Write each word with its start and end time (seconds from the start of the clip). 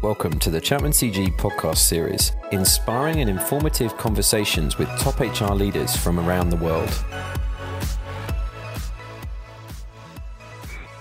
Welcome 0.00 0.38
to 0.38 0.50
the 0.50 0.60
Chapman 0.60 0.92
CG 0.92 1.36
podcast 1.38 1.78
series, 1.78 2.30
inspiring 2.52 3.20
and 3.20 3.28
informative 3.28 3.96
conversations 3.96 4.78
with 4.78 4.88
top 4.96 5.18
HR 5.18 5.54
leaders 5.54 5.96
from 5.96 6.20
around 6.20 6.50
the 6.50 6.56
world. 6.56 6.88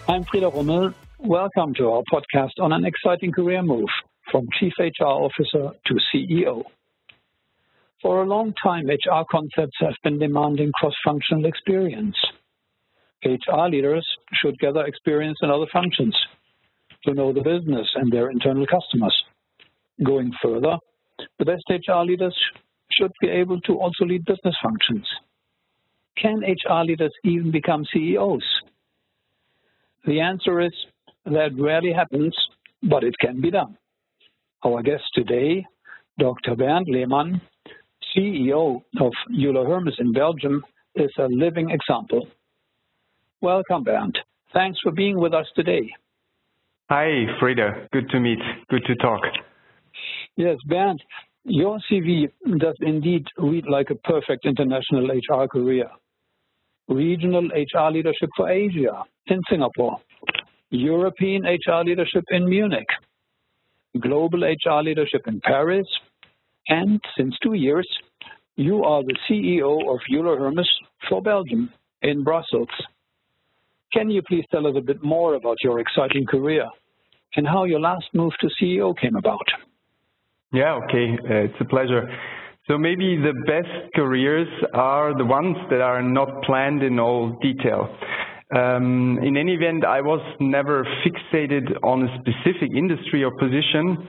I'm 0.08 0.24
Frieder 0.24 0.52
Rummel. 0.52 0.96
Welcome 1.20 1.76
to 1.76 1.92
our 1.92 2.02
podcast 2.12 2.54
on 2.60 2.74
an 2.74 2.86
exciting 2.86 3.32
career 3.32 3.62
move 3.62 3.86
from 4.32 4.48
Chief 4.60 4.74
HR 4.80 5.04
Officer 5.04 5.74
to 5.86 6.00
CEO. 6.12 6.64
For 8.02 8.24
a 8.24 8.26
long 8.26 8.56
time, 8.64 8.88
HR 8.88 9.26
concepts 9.30 9.78
have 9.80 9.94
been 10.04 10.18
demanding 10.18 10.72
cross 10.72 10.96
functional 11.06 11.46
experience. 11.46 12.18
HR 13.24 13.70
leaders 13.70 14.08
should 14.42 14.58
gather 14.58 14.88
experience 14.88 15.38
in 15.44 15.52
other 15.52 15.68
functions 15.72 16.18
to 17.06 17.14
know 17.14 17.34
the 17.34 17.42
business 17.42 17.88
and 17.96 18.12
their 18.12 18.30
internal 18.30 18.66
customers. 18.66 19.16
Going 20.04 20.32
further, 20.42 20.78
the 21.40 21.46
best 21.46 21.64
HR 21.70 22.04
leaders 22.04 22.36
should 22.92 23.12
be 23.22 23.30
able 23.30 23.60
to 23.62 23.74
also 23.80 24.06
lead 24.06 24.26
business 24.26 24.56
functions. 24.62 25.08
Can 26.22 26.40
HR 26.40 26.84
leaders 26.84 27.14
even 27.24 27.52
become 27.52 27.86
CEOs? 27.94 28.44
The 30.06 30.22
answer 30.22 30.62
is 30.62 30.74
that 31.26 31.50
rarely 31.58 31.94
happens, 31.94 32.36
but 32.84 33.04
it 33.04 33.16
can 33.20 33.42
be 33.42 33.52
done. 33.52 33.78
Our 34.66 34.82
guest 34.82 35.04
today, 35.14 35.66
Dr. 36.18 36.56
Bernd 36.56 36.88
Lehmann, 36.90 37.42
CEO 38.16 38.82
of 39.00 39.12
Euler 39.30 39.66
Hermes 39.66 39.96
in 40.00 40.14
Belgium, 40.14 40.64
is 40.96 41.12
a 41.20 41.28
living 41.28 41.70
example. 41.70 42.28
Welcome, 43.42 43.84
Bernd. 43.84 44.18
Thanks 44.54 44.80
for 44.82 44.92
being 44.92 45.20
with 45.20 45.34
us 45.34 45.46
today. 45.56 45.92
Hi, 46.90 47.26
Frieder. 47.42 47.90
Good 47.92 48.10
to 48.12 48.20
meet. 48.22 48.40
Good 48.70 48.86
to 48.86 48.96
talk. 48.96 49.20
Yes, 50.38 50.56
Bernd, 50.68 51.02
your 51.44 51.80
CV 51.92 52.30
does 52.60 52.76
indeed 52.80 53.26
read 53.38 53.66
like 53.70 53.90
a 53.90 53.96
perfect 53.96 54.46
international 54.46 55.08
HR 55.08 55.48
career. 55.48 55.90
Regional 56.88 57.50
HR 57.50 57.92
leadership 57.92 58.30
for 58.38 58.50
Asia 58.50 59.04
in 59.26 59.42
Singapore, 59.50 59.98
European 60.70 61.44
HR 61.44 61.84
leadership 61.84 62.24
in 62.30 62.48
Munich, 62.48 62.88
global 64.00 64.44
HR 64.44 64.82
leadership 64.82 65.28
in 65.28 65.42
Paris, 65.42 65.88
and 66.70 67.02
since 67.18 67.36
two 67.44 67.56
years, 67.56 67.88
you 68.56 68.86
are 68.86 69.04
the 69.04 69.18
CEO 69.30 69.94
of 69.94 70.00
Euler 70.10 70.40
Hermes 70.40 70.70
for 71.10 71.22
Belgium 71.22 71.70
in 72.02 72.24
Brussels. 72.24 72.70
Can 73.98 74.12
you 74.12 74.22
please 74.22 74.46
tell 74.52 74.68
us 74.68 74.76
a 74.78 74.82
bit 74.82 75.04
more 75.04 75.34
about 75.34 75.58
your 75.64 75.80
exciting 75.80 76.28
career 76.28 76.68
and 77.36 77.48
how 77.48 77.64
your 77.64 77.80
last 77.80 78.06
move 78.14 78.32
to 78.42 78.48
CEO 78.62 78.96
came 78.96 79.16
about? 79.16 79.48
Yeah, 80.54 80.80
okay. 80.84 81.14
Uh, 81.14 81.46
it's 81.46 81.60
a 81.60 81.66
pleasure. 81.66 82.08
So 82.68 82.78
maybe 82.78 83.18
the 83.18 83.34
best 83.48 83.92
careers 83.96 84.48
are 84.76 85.18
the 85.18 85.26
ones 85.26 85.58
that 85.72 85.82
are 85.82 86.04
not 86.04 86.44
planned 86.44 86.84
in 86.84 87.00
all 87.00 87.40
detail. 87.42 87.90
Um, 88.56 89.18
in 89.24 89.36
any 89.36 89.56
event, 89.56 89.84
I 89.84 90.02
was 90.02 90.22
never 90.40 90.86
fixated 91.04 91.66
on 91.82 92.08
a 92.08 92.20
specific 92.20 92.70
industry 92.78 93.24
or 93.24 93.32
position. 93.32 94.08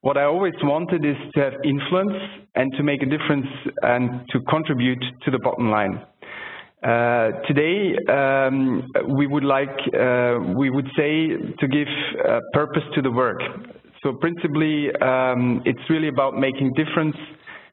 What 0.00 0.16
I 0.16 0.24
always 0.24 0.54
wanted 0.62 1.04
is 1.04 1.16
to 1.34 1.40
have 1.42 1.52
influence 1.62 2.16
and 2.54 2.72
to 2.78 2.82
make 2.82 3.02
a 3.02 3.06
difference 3.06 3.48
and 3.82 4.26
to 4.30 4.40
contribute 4.48 5.04
to 5.26 5.30
the 5.30 5.38
bottom 5.40 5.70
line. 5.70 6.00
Uh, 6.86 7.32
today, 7.48 7.96
um, 8.08 8.86
we 9.18 9.26
would 9.26 9.42
like, 9.42 9.74
uh, 9.98 10.38
we 10.54 10.70
would 10.70 10.86
say 10.96 11.34
to 11.58 11.66
give 11.66 11.88
uh, 12.24 12.38
purpose 12.52 12.84
to 12.94 13.02
the 13.02 13.10
work. 13.10 13.40
So 14.04 14.12
principally, 14.20 14.94
um, 15.02 15.62
it's 15.64 15.82
really 15.90 16.06
about 16.06 16.38
making 16.38 16.74
difference 16.74 17.16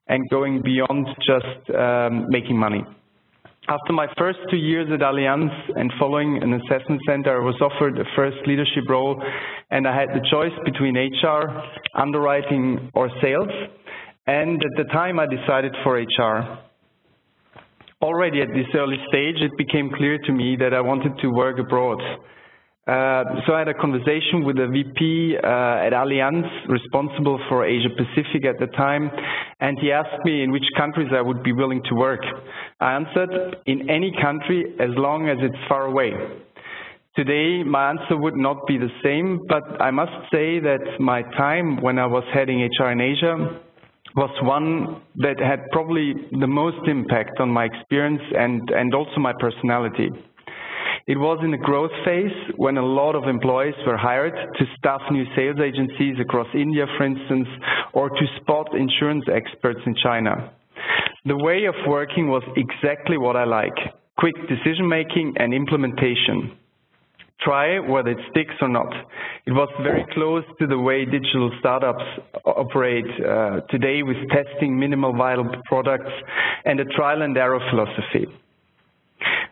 and 0.07 0.27
going 0.31 0.63
beyond 0.63 1.05
just 1.17 1.77
um, 1.77 2.25
making 2.29 2.57
money. 2.57 2.83
After 3.69 3.93
my 3.93 4.07
first 4.17 4.39
two 4.49 4.57
years 4.57 4.87
at 4.91 5.01
Allianz 5.01 5.51
and 5.75 5.93
following 5.99 6.41
an 6.41 6.53
assessment 6.53 6.99
center, 7.07 7.39
I 7.39 7.45
was 7.45 7.61
offered 7.61 7.99
a 7.99 8.05
first 8.15 8.37
leadership 8.47 8.85
role 8.89 9.21
and 9.69 9.87
I 9.87 9.95
had 9.95 10.09
the 10.09 10.25
choice 10.31 10.57
between 10.65 10.95
HR, 10.95 11.61
underwriting 11.93 12.89
or 12.95 13.11
sales. 13.21 13.51
And 14.25 14.59
at 14.59 14.71
the 14.75 14.91
time 14.91 15.19
I 15.19 15.27
decided 15.27 15.75
for 15.83 16.01
HR 16.01 16.57
already 18.03 18.41
at 18.41 18.49
this 18.49 18.67
early 18.75 18.97
stage, 19.07 19.37
it 19.39 19.55
became 19.57 19.89
clear 19.95 20.19
to 20.19 20.31
me 20.31 20.57
that 20.59 20.73
I 20.73 20.81
wanted 20.81 21.17
to 21.21 21.27
work 21.29 21.57
abroad. 21.57 22.01
Uh, 22.85 23.23
so 23.47 23.53
I 23.53 23.59
had 23.59 23.69
a 23.69 23.73
conversation 23.73 24.43
with 24.43 24.57
the 24.57 24.67
VP 24.67 25.37
uh, 25.37 25.87
at 25.87 25.93
Allianz, 25.93 26.43
responsible 26.67 27.39
for 27.47 27.65
Asia 27.65 27.87
Pacific 27.95 28.45
at 28.45 28.59
the 28.59 28.67
time, 28.75 29.09
and 29.61 29.79
he 29.79 29.89
asked 29.89 30.19
me 30.25 30.43
in 30.43 30.51
which 30.51 30.65
countries 30.75 31.07
I 31.15 31.21
would 31.21 31.43
be 31.43 31.53
willing 31.53 31.81
to 31.87 31.95
work. 31.95 32.19
I 32.81 32.95
answered, 32.95 33.55
in 33.65 33.89
any 33.89 34.11
country 34.21 34.75
as 34.81 34.89
long 34.97 35.29
as 35.29 35.37
it's 35.39 35.55
far 35.69 35.85
away. 35.85 36.11
Today, 37.15 37.63
my 37.63 37.91
answer 37.91 38.17
would 38.17 38.35
not 38.35 38.67
be 38.67 38.77
the 38.77 38.89
same, 39.01 39.39
but 39.47 39.63
I 39.81 39.91
must 39.91 40.11
say 40.29 40.59
that 40.59 40.99
my 40.99 41.21
time 41.37 41.81
when 41.81 41.97
I 41.99 42.07
was 42.07 42.23
heading 42.33 42.67
HR 42.81 42.89
in 42.89 42.99
Asia 42.99 43.61
was 44.15 44.29
one 44.43 45.01
that 45.17 45.39
had 45.39 45.69
probably 45.71 46.13
the 46.39 46.47
most 46.47 46.87
impact 46.87 47.39
on 47.39 47.49
my 47.49 47.65
experience 47.65 48.21
and, 48.37 48.69
and 48.69 48.93
also 48.93 49.19
my 49.19 49.33
personality. 49.39 50.09
It 51.05 51.17
was 51.17 51.39
in 51.43 51.51
the 51.51 51.57
growth 51.57 51.91
phase 52.05 52.31
when 52.55 52.77
a 52.77 52.85
lot 52.85 53.15
of 53.15 53.25
employees 53.25 53.75
were 53.85 53.97
hired 53.97 54.33
to 54.33 54.65
staff 54.77 55.01
new 55.11 55.25
sales 55.35 55.57
agencies 55.59 56.15
across 56.21 56.47
India, 56.53 56.85
for 56.97 57.05
instance, 57.05 57.47
or 57.93 58.09
to 58.09 58.25
spot 58.39 58.73
insurance 58.73 59.25
experts 59.27 59.81
in 59.85 59.95
China. 60.01 60.51
The 61.25 61.35
way 61.35 61.65
of 61.65 61.75
working 61.87 62.29
was 62.29 62.43
exactly 62.55 63.17
what 63.17 63.35
I 63.35 63.43
like, 63.43 63.75
quick 64.17 64.35
decision 64.47 64.87
making 64.87 65.35
and 65.37 65.53
implementation 65.53 66.57
try 67.43 67.79
whether 67.79 68.11
it 68.11 68.17
sticks 68.31 68.55
or 68.61 68.69
not. 68.69 68.91
It 69.45 69.51
was 69.51 69.69
very 69.81 70.05
close 70.13 70.43
to 70.59 70.67
the 70.67 70.77
way 70.77 71.05
digital 71.05 71.51
startups 71.59 72.03
operate 72.45 73.05
uh, 73.19 73.61
today 73.69 74.03
with 74.03 74.17
testing 74.29 74.79
minimal 74.79 75.13
viable 75.13 75.51
products 75.65 76.11
and 76.65 76.79
a 76.79 76.85
trial 76.85 77.21
and 77.21 77.37
error 77.37 77.59
philosophy. 77.69 78.27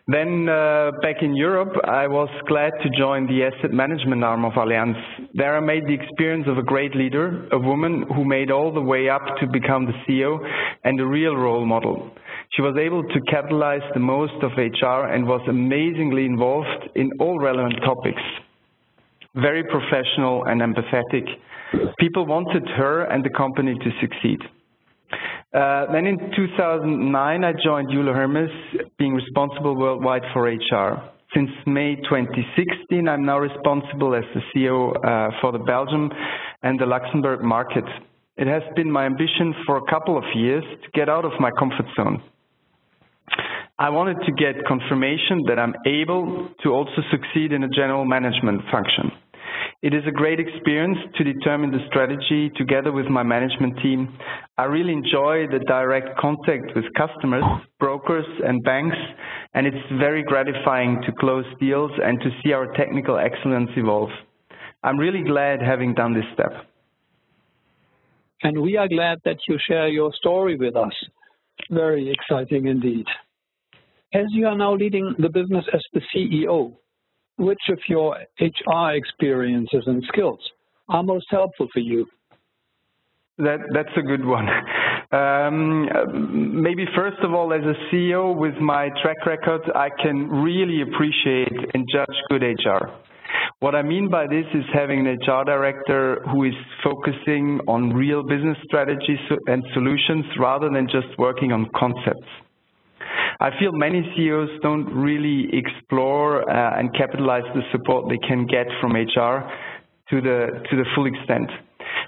Then 0.08 0.48
uh, 0.48 0.90
back 1.00 1.22
in 1.22 1.36
Europe, 1.36 1.74
I 1.84 2.08
was 2.08 2.28
glad 2.48 2.72
to 2.82 2.90
join 2.98 3.28
the 3.28 3.44
asset 3.44 3.72
management 3.72 4.24
arm 4.24 4.44
of 4.44 4.52
Allianz. 4.54 4.96
There 5.32 5.56
I 5.56 5.60
made 5.60 5.86
the 5.86 5.94
experience 5.94 6.46
of 6.48 6.58
a 6.58 6.62
great 6.62 6.96
leader, 6.96 7.48
a 7.52 7.58
woman 7.58 8.04
who 8.08 8.24
made 8.24 8.50
all 8.50 8.72
the 8.72 8.80
way 8.80 9.08
up 9.08 9.22
to 9.40 9.46
become 9.46 9.86
the 9.86 9.92
CEO 10.04 10.38
and 10.82 11.00
a 11.00 11.06
real 11.06 11.36
role 11.36 11.64
model. 11.64 12.10
She 12.54 12.60
was 12.60 12.76
able 12.76 13.02
to 13.02 13.20
capitalize 13.30 13.80
the 13.94 14.00
most 14.00 14.34
of 14.42 14.52
HR 14.58 15.08
and 15.08 15.26
was 15.26 15.40
amazingly 15.48 16.26
involved 16.26 16.90
in 16.94 17.10
all 17.18 17.38
relevant 17.38 17.76
topics. 17.82 18.20
Very 19.34 19.64
professional 19.64 20.44
and 20.44 20.60
empathetic. 20.60 21.24
People 21.98 22.26
wanted 22.26 22.68
her 22.76 23.04
and 23.04 23.24
the 23.24 23.30
company 23.30 23.74
to 23.74 23.90
succeed. 24.02 24.38
Uh, 25.54 25.90
then 25.92 26.06
in 26.06 26.18
2009, 26.36 27.44
I 27.44 27.52
joined 27.64 27.88
Euler 27.90 28.12
Hermes, 28.12 28.50
being 28.98 29.14
responsible 29.14 29.74
worldwide 29.74 30.22
for 30.34 30.42
HR. 30.42 31.02
Since 31.34 31.50
May 31.66 31.96
2016, 31.96 33.08
I'm 33.08 33.24
now 33.24 33.38
responsible 33.38 34.14
as 34.14 34.24
the 34.34 34.42
CEO 34.52 34.92
uh, 34.94 35.30
for 35.40 35.52
the 35.52 35.58
Belgium 35.58 36.10
and 36.62 36.78
the 36.78 36.84
Luxembourg 36.84 37.42
market. 37.42 37.84
It 38.36 38.46
has 38.46 38.62
been 38.76 38.90
my 38.90 39.06
ambition 39.06 39.54
for 39.64 39.78
a 39.78 39.90
couple 39.90 40.18
of 40.18 40.24
years 40.34 40.64
to 40.82 40.90
get 40.92 41.08
out 41.08 41.24
of 41.24 41.32
my 41.40 41.50
comfort 41.58 41.86
zone. 41.96 42.22
I 43.82 43.88
wanted 43.88 44.18
to 44.26 44.32
get 44.38 44.64
confirmation 44.64 45.42
that 45.48 45.58
I'm 45.58 45.74
able 45.84 46.48
to 46.62 46.68
also 46.68 47.02
succeed 47.10 47.50
in 47.50 47.64
a 47.64 47.68
general 47.68 48.04
management 48.04 48.62
function. 48.70 49.10
It 49.82 49.92
is 49.92 50.04
a 50.06 50.12
great 50.12 50.38
experience 50.38 50.98
to 51.16 51.24
determine 51.24 51.72
the 51.72 51.84
strategy 51.88 52.48
together 52.56 52.92
with 52.92 53.06
my 53.06 53.24
management 53.24 53.76
team. 53.82 54.16
I 54.56 54.66
really 54.66 54.92
enjoy 54.92 55.48
the 55.50 55.58
direct 55.66 56.16
contact 56.16 56.70
with 56.76 56.84
customers, 56.96 57.42
brokers 57.80 58.24
and 58.46 58.62
banks, 58.62 58.96
and 59.54 59.66
it's 59.66 59.84
very 59.98 60.22
gratifying 60.22 61.02
to 61.04 61.12
close 61.18 61.44
deals 61.58 61.90
and 62.04 62.20
to 62.20 62.30
see 62.40 62.52
our 62.52 62.72
technical 62.74 63.18
excellence 63.18 63.70
evolve. 63.76 64.10
I'm 64.84 64.96
really 64.96 65.24
glad 65.24 65.60
having 65.60 65.92
done 65.94 66.14
this 66.14 66.30
step. 66.34 66.52
And 68.44 68.62
we 68.62 68.76
are 68.76 68.86
glad 68.86 69.18
that 69.24 69.38
you 69.48 69.58
share 69.58 69.88
your 69.88 70.12
story 70.12 70.56
with 70.56 70.76
us. 70.76 70.94
Very 71.68 72.12
exciting 72.12 72.68
indeed. 72.68 73.06
As 74.14 74.26
you 74.30 74.46
are 74.46 74.56
now 74.56 74.74
leading 74.74 75.14
the 75.18 75.30
business 75.30 75.64
as 75.72 75.82
the 75.94 76.02
CEO, 76.14 76.74
which 77.38 77.62
of 77.70 77.78
your 77.88 78.18
HR 78.38 78.92
experiences 78.92 79.84
and 79.86 80.02
skills 80.08 80.38
are 80.88 81.02
most 81.02 81.26
helpful 81.30 81.66
for 81.72 81.80
you? 81.80 82.06
That, 83.38 83.60
that's 83.72 83.96
a 83.96 84.02
good 84.02 84.24
one. 84.24 84.46
Um, 85.12 85.90
maybe 86.62 86.86
first 86.96 87.18
of 87.22 87.34
all, 87.34 87.52
as 87.52 87.60
a 87.60 87.94
CEO 87.94 88.34
with 88.34 88.54
my 88.54 88.88
track 89.02 89.26
record, 89.26 89.60
I 89.74 89.90
can 90.02 90.26
really 90.26 90.80
appreciate 90.80 91.52
and 91.74 91.86
judge 91.92 92.16
good 92.30 92.42
HR. 92.42 92.88
What 93.60 93.74
I 93.74 93.82
mean 93.82 94.08
by 94.08 94.26
this 94.26 94.46
is 94.54 94.64
having 94.72 95.06
an 95.06 95.18
HR 95.20 95.44
director 95.44 96.22
who 96.30 96.44
is 96.44 96.54
focusing 96.82 97.60
on 97.68 97.90
real 97.90 98.22
business 98.22 98.56
strategies 98.64 99.18
and 99.48 99.62
solutions 99.74 100.24
rather 100.38 100.70
than 100.70 100.86
just 100.86 101.08
working 101.18 101.52
on 101.52 101.68
concepts. 101.76 102.26
I 103.40 103.50
feel 103.58 103.72
many 103.72 104.02
CEOs 104.16 104.60
don't 104.62 104.86
really 104.94 105.48
explore 105.52 106.48
uh, 106.48 106.78
and 106.78 106.94
capitalize 106.94 107.44
the 107.54 107.62
support 107.72 108.08
they 108.08 108.18
can 108.26 108.46
get 108.46 108.66
from 108.80 108.92
HR 108.92 109.48
to 110.10 110.20
the, 110.20 110.62
to 110.70 110.76
the 110.76 110.84
full 110.94 111.06
extent. 111.06 111.50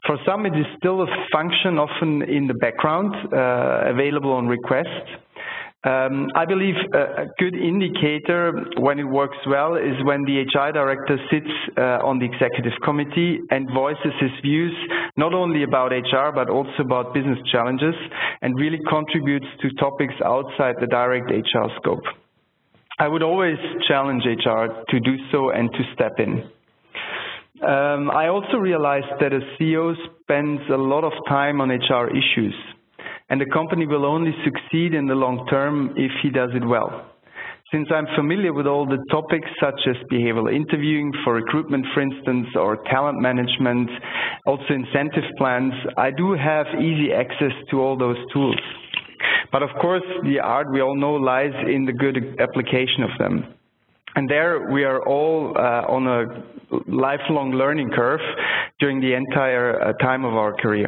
For 0.06 0.18
some, 0.26 0.44
it 0.44 0.54
is 0.54 0.66
still 0.78 1.02
a 1.02 1.06
function 1.32 1.78
often 1.78 2.22
in 2.22 2.46
the 2.46 2.54
background, 2.54 3.14
uh, 3.32 3.90
available 3.90 4.32
on 4.32 4.46
request, 4.46 4.88
um, 5.84 6.28
I 6.34 6.46
believe 6.46 6.76
a, 6.94 7.26
good 7.38 7.54
indicator 7.54 8.52
when 8.78 8.98
it 8.98 9.04
works 9.04 9.36
well 9.46 9.76
is 9.76 9.92
when 10.04 10.24
the 10.24 10.40
HR 10.40 10.72
director 10.72 11.18
sits 11.30 11.50
uh, 11.76 12.00
on 12.00 12.18
the 12.18 12.24
executive 12.24 12.72
committee 12.82 13.38
and 13.50 13.68
voices 13.74 14.12
his 14.18 14.30
views 14.40 14.72
not 15.18 15.34
only 15.34 15.62
about 15.62 15.92
HR 15.92 16.32
but 16.34 16.48
also 16.48 16.80
about 16.80 17.12
business 17.12 17.38
challenges 17.52 17.94
and 18.40 18.58
really 18.58 18.80
contributes 18.88 19.46
to 19.60 19.68
topics 19.78 20.14
outside 20.24 20.74
the 20.80 20.86
direct 20.86 21.30
HR 21.30 21.68
scope. 21.76 22.04
I 22.98 23.08
would 23.08 23.22
always 23.22 23.58
challenge 23.86 24.24
HR 24.24 24.66
to 24.88 25.00
do 25.00 25.16
so 25.30 25.50
and 25.50 25.70
to 25.70 25.78
step 25.92 26.12
in. 26.18 26.48
Um, 27.62 28.10
I 28.10 28.28
also 28.28 28.56
realized 28.56 29.20
that 29.20 29.32
a 29.32 29.40
CEO 29.56 29.94
spends 30.22 30.62
a 30.72 30.76
lot 30.76 31.04
of 31.04 31.12
time 31.28 31.60
on 31.60 31.68
HR 31.68 32.08
issues 32.08 32.54
and 33.30 33.40
the 33.40 33.50
company 33.52 33.86
will 33.86 34.04
only 34.04 34.32
succeed 34.44 34.94
in 34.94 35.06
the 35.06 35.14
long 35.14 35.46
term 35.48 35.94
if 35.96 36.12
he 36.22 36.30
does 36.30 36.50
it 36.54 36.64
well. 36.66 37.10
Since 37.72 37.88
I'm 37.92 38.06
familiar 38.14 38.52
with 38.52 38.66
all 38.66 38.86
the 38.86 39.02
topics 39.10 39.48
such 39.60 39.80
as 39.88 39.96
behavioral 40.12 40.54
interviewing 40.54 41.12
for 41.24 41.34
recruitment, 41.34 41.86
for 41.92 42.02
instance, 42.02 42.46
or 42.54 42.76
talent 42.84 43.20
management, 43.20 43.90
also 44.46 44.74
incentive 44.74 45.24
plans, 45.38 45.72
I 45.96 46.10
do 46.10 46.34
have 46.34 46.66
easy 46.78 47.12
access 47.12 47.52
to 47.70 47.80
all 47.80 47.96
those 47.96 48.18
tools. 48.32 48.60
But 49.50 49.62
of 49.62 49.70
course, 49.80 50.04
the 50.22 50.40
art 50.40 50.70
we 50.70 50.82
all 50.82 50.96
know 50.96 51.14
lies 51.14 51.54
in 51.66 51.84
the 51.84 51.92
good 51.92 52.16
application 52.38 53.02
of 53.02 53.10
them. 53.18 53.54
And 54.14 54.30
there 54.30 54.70
we 54.70 54.84
are 54.84 55.02
all 55.08 55.56
uh, 55.56 55.90
on 55.90 56.06
a 56.06 56.44
lifelong 56.86 57.52
learning 57.52 57.90
curve 57.90 58.20
during 58.78 59.00
the 59.00 59.14
entire 59.14 59.80
uh, 59.80 59.92
time 59.94 60.24
of 60.24 60.34
our 60.34 60.52
career. 60.54 60.86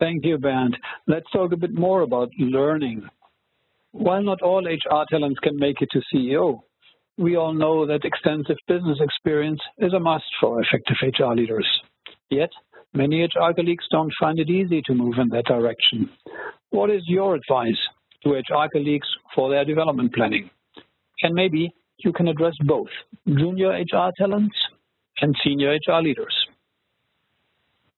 Thank 0.00 0.24
you, 0.24 0.38
Bernd. 0.38 0.76
Let's 1.06 1.30
talk 1.30 1.52
a 1.52 1.58
bit 1.58 1.74
more 1.74 2.00
about 2.00 2.30
learning. 2.38 3.06
While 3.92 4.22
not 4.22 4.40
all 4.40 4.64
HR 4.64 5.04
talents 5.10 5.38
can 5.40 5.58
make 5.58 5.82
it 5.82 5.90
to 5.92 6.00
CEO, 6.12 6.60
we 7.18 7.36
all 7.36 7.52
know 7.52 7.86
that 7.86 8.04
extensive 8.04 8.56
business 8.66 8.98
experience 9.00 9.60
is 9.76 9.92
a 9.92 10.00
must 10.00 10.24
for 10.40 10.62
effective 10.62 10.96
HR 11.02 11.34
leaders. 11.34 11.66
Yet, 12.30 12.48
many 12.94 13.20
HR 13.22 13.52
colleagues 13.54 13.84
don't 13.90 14.12
find 14.18 14.38
it 14.38 14.48
easy 14.48 14.80
to 14.86 14.94
move 14.94 15.16
in 15.18 15.28
that 15.30 15.44
direction. 15.44 16.08
What 16.70 16.88
is 16.88 17.02
your 17.06 17.34
advice 17.34 17.78
to 18.22 18.30
HR 18.30 18.68
colleagues 18.72 19.08
for 19.34 19.50
their 19.50 19.66
development 19.66 20.14
planning? 20.14 20.48
And 21.22 21.34
maybe 21.34 21.74
you 21.98 22.12
can 22.14 22.28
address 22.28 22.54
both 22.64 22.88
junior 23.26 23.72
HR 23.72 24.12
talents 24.16 24.56
and 25.20 25.34
senior 25.44 25.76
HR 25.86 26.00
leaders. 26.00 26.34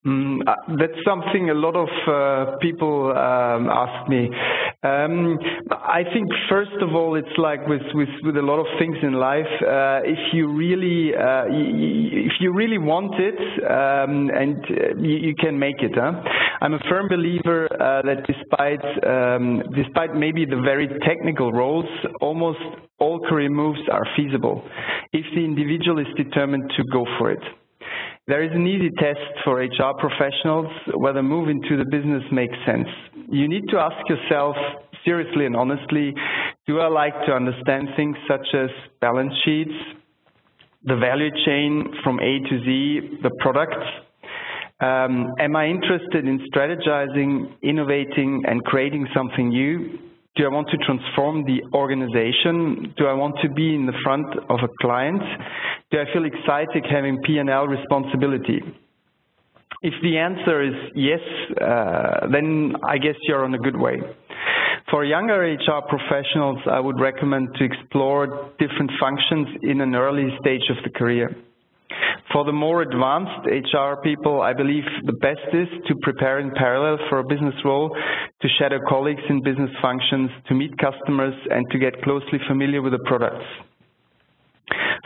Mm, 0.04 0.40
uh, 0.48 0.54
that's 0.80 0.98
something 1.06 1.50
a 1.50 1.54
lot 1.54 1.76
of 1.76 1.88
uh, 2.08 2.56
people 2.58 3.10
um, 3.10 3.70
ask 3.70 4.08
me. 4.08 4.28
Um, 4.82 5.38
I 5.70 6.02
think 6.12 6.26
first 6.50 6.74
of 6.80 6.92
all, 6.92 7.14
it's 7.14 7.38
like 7.38 7.64
with 7.68 7.82
with, 7.94 8.08
with 8.24 8.36
a 8.36 8.42
lot 8.42 8.58
of 8.58 8.66
things 8.80 8.96
in 9.00 9.12
life. 9.12 9.46
Uh, 9.62 10.00
if 10.02 10.18
you 10.34 10.50
really 10.52 11.14
uh, 11.14 11.44
if 11.46 12.32
you 12.40 12.52
really 12.52 12.78
want 12.78 13.14
it, 13.14 13.38
um, 13.62 14.28
and 14.34 14.56
uh, 14.64 15.00
you, 15.00 15.30
you, 15.30 15.34
can 15.36 15.56
make 15.56 15.78
it. 15.78 15.92
Huh? 15.94 16.20
I'm 16.60 16.74
a 16.74 16.80
firm 16.90 17.06
believer 17.08 17.68
uh, 17.70 18.02
that 18.02 18.26
despite 18.26 18.82
um, 19.06 19.62
despite 19.76 20.16
maybe 20.16 20.44
the 20.44 20.60
very 20.64 20.88
technical 21.06 21.52
roles, 21.52 21.86
almost 22.20 22.58
all 22.98 23.20
career 23.20 23.50
moves 23.50 23.80
are 23.92 24.06
feasible 24.16 24.64
if 25.12 25.26
the 25.32 25.44
individual 25.44 26.00
is 26.00 26.08
determined 26.16 26.72
to 26.76 26.82
go 26.90 27.06
for 27.20 27.30
it. 27.30 27.61
There 28.28 28.44
is 28.44 28.52
an 28.54 28.68
easy 28.68 28.90
test 29.00 29.18
for 29.42 29.56
HR 29.56 29.98
professionals 29.98 30.68
whether 30.94 31.24
moving 31.24 31.60
to 31.68 31.76
the 31.76 31.84
business 31.84 32.22
makes 32.30 32.54
sense. 32.64 32.86
You 33.28 33.48
need 33.48 33.64
to 33.70 33.78
ask 33.78 33.96
yourself 34.08 34.54
seriously 35.04 35.44
and 35.44 35.56
honestly, 35.56 36.14
do 36.68 36.78
I 36.78 36.86
like 36.86 37.14
to 37.26 37.32
understand 37.32 37.88
things 37.96 38.16
such 38.28 38.46
as 38.54 38.70
balance 39.00 39.32
sheets, 39.44 39.74
the 40.84 40.94
value 40.94 41.30
chain 41.44 41.92
from 42.04 42.20
A 42.20 42.38
to 42.48 42.64
Z, 42.64 43.18
the 43.24 43.30
products? 43.40 43.90
Um, 44.78 45.34
am 45.40 45.56
I 45.56 45.66
interested 45.66 46.24
in 46.24 46.46
strategizing, 46.54 47.54
innovating, 47.64 48.44
and 48.46 48.62
creating 48.64 49.08
something 49.12 49.48
new? 49.48 49.98
Do 50.34 50.44
I 50.44 50.48
want 50.48 50.68
to 50.70 50.78
transform 50.78 51.44
the 51.44 51.60
organization? 51.74 52.94
Do 52.96 53.06
I 53.06 53.12
want 53.12 53.36
to 53.42 53.50
be 53.50 53.74
in 53.74 53.84
the 53.84 53.92
front 54.02 54.26
of 54.48 54.60
a 54.64 54.68
client? 54.80 55.20
Do 55.90 55.98
I 55.98 56.10
feel 56.12 56.24
excited 56.24 56.86
having 56.90 57.20
P&L 57.22 57.66
responsibility? 57.66 58.62
If 59.82 59.94
the 60.02 60.16
answer 60.16 60.62
is 60.62 60.74
yes, 60.94 61.20
uh, 61.60 62.28
then 62.32 62.72
I 62.82 62.96
guess 62.96 63.16
you're 63.28 63.44
on 63.44 63.52
a 63.52 63.58
good 63.58 63.76
way. 63.76 64.00
For 64.90 65.04
younger 65.04 65.40
HR 65.42 65.82
professionals, 65.88 66.58
I 66.70 66.80
would 66.80 66.98
recommend 66.98 67.48
to 67.56 67.64
explore 67.64 68.52
different 68.58 68.90
functions 68.98 69.48
in 69.62 69.80
an 69.82 69.94
early 69.94 70.28
stage 70.40 70.62
of 70.70 70.82
the 70.82 70.90
career. 70.98 71.36
For 72.32 72.44
the 72.44 72.52
more 72.52 72.80
advanced 72.80 73.46
HR 73.46 74.00
people, 74.02 74.40
I 74.40 74.54
believe 74.54 74.84
the 75.04 75.12
best 75.12 75.52
is 75.52 75.68
to 75.86 75.94
prepare 76.00 76.40
in 76.40 76.50
parallel 76.52 76.96
for 77.10 77.18
a 77.18 77.24
business 77.24 77.54
role, 77.62 77.94
to 78.40 78.48
shadow 78.58 78.78
colleagues 78.88 79.22
in 79.28 79.42
business 79.42 79.70
functions, 79.82 80.30
to 80.48 80.54
meet 80.54 80.72
customers, 80.78 81.34
and 81.50 81.66
to 81.70 81.78
get 81.78 82.00
closely 82.02 82.38
familiar 82.48 82.80
with 82.80 82.92
the 82.92 83.04
products. 83.04 83.44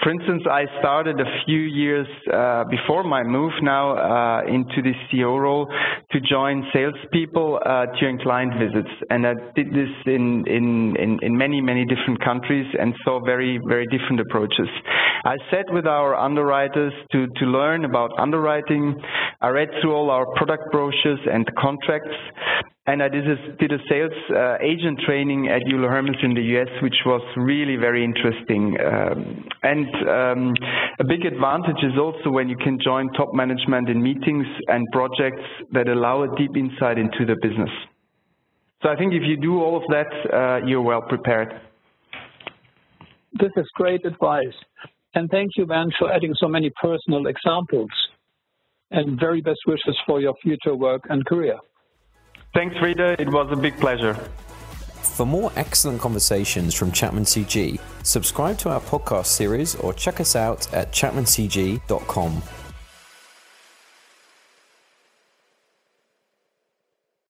For 0.06 0.12
instance, 0.12 0.44
I 0.48 0.66
started 0.78 1.18
a 1.18 1.24
few 1.44 1.58
years 1.58 2.06
uh, 2.32 2.62
before 2.70 3.02
my 3.02 3.24
move 3.24 3.50
now 3.60 3.90
uh, 3.98 4.46
into 4.46 4.80
the 4.80 4.92
CEO 5.10 5.36
role 5.36 5.66
to 6.12 6.20
join 6.20 6.62
salespeople 6.72 7.58
uh, 7.66 7.86
during 7.98 8.20
client 8.20 8.52
visits, 8.54 8.94
and 9.10 9.26
I 9.26 9.32
did 9.56 9.66
this 9.70 9.90
in, 10.06 10.44
in, 10.46 10.94
in, 10.96 11.18
in 11.22 11.36
many, 11.36 11.60
many 11.60 11.84
different 11.86 12.22
countries 12.22 12.66
and 12.78 12.94
saw 13.04 13.18
very, 13.18 13.58
very 13.66 13.84
different 13.86 14.20
approaches. 14.20 14.68
I 15.24 15.38
sat 15.50 15.64
with 15.70 15.88
our 15.88 16.14
underwriters 16.14 16.92
to, 17.10 17.26
to 17.26 17.44
learn 17.46 17.84
about 17.84 18.12
underwriting. 18.16 18.94
I 19.40 19.48
read 19.48 19.70
through 19.82 19.92
all 19.92 20.10
our 20.10 20.26
product 20.36 20.70
brochures 20.70 21.18
and 21.26 21.44
contracts, 21.58 22.14
and 22.86 23.02
I 23.02 23.08
did 23.08 23.28
a, 23.28 23.36
did 23.58 23.72
a 23.72 23.78
sales 23.88 24.12
uh, 24.30 24.58
agent 24.60 25.00
training 25.04 25.48
at 25.48 25.62
Euler 25.72 25.88
Hermes 25.88 26.16
in 26.22 26.34
the 26.34 26.42
US, 26.56 26.68
which 26.82 26.94
was 27.04 27.22
really 27.36 27.74
very 27.76 28.04
interesting. 28.04 28.76
Um, 28.80 29.44
and 29.62 29.86
um, 30.08 30.54
a 31.00 31.04
big 31.04 31.24
advantage 31.26 31.82
is 31.82 31.98
also 31.98 32.30
when 32.30 32.48
you 32.48 32.56
can 32.56 32.78
join 32.82 33.12
top 33.14 33.34
management 33.34 33.88
in 33.88 34.00
meetings 34.00 34.46
and 34.68 34.86
projects 34.92 35.42
that 35.72 35.88
allow 35.88 36.22
a 36.22 36.36
deep 36.36 36.56
insight 36.56 36.96
into 36.96 37.26
the 37.26 37.34
business. 37.42 37.70
So 38.82 38.88
I 38.88 38.96
think 38.96 39.14
if 39.14 39.22
you 39.24 39.36
do 39.36 39.60
all 39.60 39.76
of 39.76 39.82
that, 39.88 40.06
uh, 40.32 40.66
you're 40.66 40.82
well 40.82 41.02
prepared. 41.02 41.60
This 43.32 43.50
is 43.56 43.66
great 43.74 44.06
advice. 44.06 44.54
And 45.14 45.28
thank 45.30 45.52
you, 45.56 45.66
Van, 45.66 45.90
for 45.98 46.12
adding 46.12 46.34
so 46.38 46.46
many 46.46 46.70
personal 46.80 47.26
examples. 47.26 47.90
And 48.92 49.18
very 49.18 49.40
best 49.40 49.60
wishes 49.66 49.96
for 50.06 50.20
your 50.20 50.34
future 50.40 50.76
work 50.76 51.02
and 51.08 51.26
career. 51.26 51.58
Thanks, 52.56 52.80
Rita. 52.80 53.20
It 53.20 53.28
was 53.28 53.52
a 53.52 53.56
big 53.56 53.78
pleasure. 53.78 54.14
For 54.14 55.26
more 55.26 55.52
excellent 55.56 56.00
conversations 56.00 56.72
from 56.72 56.90
Chapman 56.90 57.24
CG, 57.24 57.78
subscribe 58.02 58.56
to 58.60 58.70
our 58.70 58.80
podcast 58.80 59.26
series 59.26 59.74
or 59.74 59.92
check 59.92 60.20
us 60.20 60.34
out 60.34 60.72
at 60.72 60.90
chapmancg.com. 60.90 62.42